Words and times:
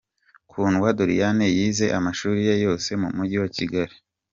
Kundwa 0.49 0.87
Doriane 0.97 1.45
yize 1.55 1.85
amashuri 1.97 2.39
ye 2.47 2.55
yose 2.65 2.89
mu 3.01 3.09
Mujyi 3.15 3.37
wa 3.41 3.49
Kigali. 3.55 3.95